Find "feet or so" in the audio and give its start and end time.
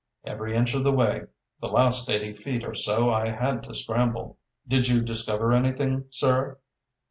2.33-3.13